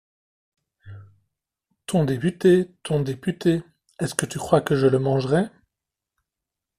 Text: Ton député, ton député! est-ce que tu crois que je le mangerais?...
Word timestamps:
Ton 1.85 2.05
député, 2.05 2.71
ton 2.81 3.01
député! 3.03 3.61
est-ce 3.99 4.15
que 4.15 4.25
tu 4.25 4.39
crois 4.39 4.59
que 4.59 4.75
je 4.75 4.87
le 4.87 4.97
mangerais?... 4.97 5.51